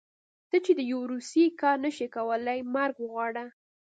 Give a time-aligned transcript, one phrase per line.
[0.49, 3.45] ته چې د يو روسي کار نشې کولی مرګ وغواړه.